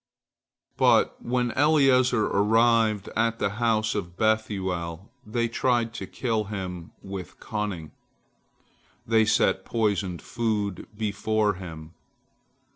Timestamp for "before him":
10.97-11.93